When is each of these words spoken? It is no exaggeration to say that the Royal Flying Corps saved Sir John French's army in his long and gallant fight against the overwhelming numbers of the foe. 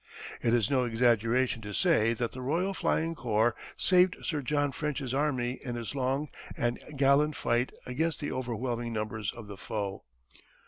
It 0.41 0.55
is 0.55 0.71
no 0.71 0.83
exaggeration 0.83 1.61
to 1.61 1.73
say 1.73 2.13
that 2.15 2.31
the 2.31 2.41
Royal 2.41 2.73
Flying 2.73 3.13
Corps 3.13 3.53
saved 3.77 4.15
Sir 4.23 4.41
John 4.41 4.71
French's 4.71 5.13
army 5.13 5.59
in 5.63 5.75
his 5.75 5.93
long 5.93 6.29
and 6.57 6.79
gallant 6.97 7.35
fight 7.35 7.71
against 7.85 8.19
the 8.19 8.31
overwhelming 8.31 8.93
numbers 8.93 9.31
of 9.31 9.45
the 9.45 9.57
foe. 9.57 10.03